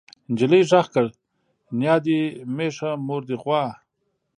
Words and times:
نجلۍ 0.31 0.61
غږ 0.69 0.87
کړ 0.93 1.05
نيا 1.79 1.95
دې 2.05 2.19
مېښه 2.55 2.91
مور 3.07 3.21
دې 3.29 3.35
غوا. 3.41 3.63